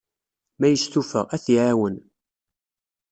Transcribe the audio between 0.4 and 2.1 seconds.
Ma yestufa, ad t-iɛawen.